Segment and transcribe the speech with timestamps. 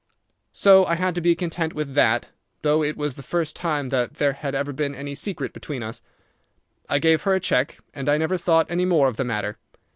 [0.51, 2.29] "So I had to be content with that,
[2.63, 6.01] though it was the first time that there had ever been any secret between us.
[6.89, 9.57] I gave her a check, and I never thought any more of the matter.